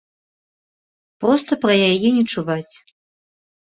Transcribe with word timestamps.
Проста 1.25 1.51
пра 1.67 1.73
яе 1.89 2.09
не 2.19 2.25
чуваць. 2.33 2.69